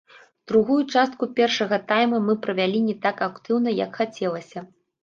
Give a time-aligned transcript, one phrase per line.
[0.51, 4.71] Другую частку першага тайма мы правялі не так актыўна, як хацелася.